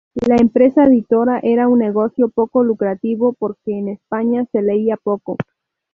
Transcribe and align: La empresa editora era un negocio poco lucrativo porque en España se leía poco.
La 0.27 0.35
empresa 0.37 0.85
editora 0.85 1.37
era 1.43 1.67
un 1.67 1.77
negocio 1.77 2.29
poco 2.29 2.63
lucrativo 2.63 3.33
porque 3.33 3.77
en 3.77 3.87
España 3.87 4.47
se 4.51 4.63
leía 4.63 4.97
poco. 4.97 5.37